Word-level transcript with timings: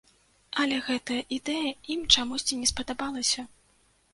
Але 0.63 0.77
гэтая 0.87 1.17
ідэя 1.37 1.69
ім 1.97 2.01
чамусьці 2.15 2.59
не 2.63 2.67
спадабалася. 2.73 3.41